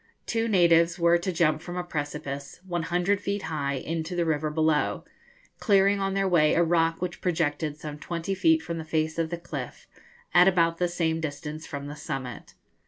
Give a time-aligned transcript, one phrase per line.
[0.25, 5.05] Two natives were to jump from a precipice, 100 feet high, into the river below,
[5.59, 9.29] clearing on their way a rock which projected some twenty feet from the face of
[9.29, 9.87] the cliff,
[10.33, 12.55] at about the same distance from the summit.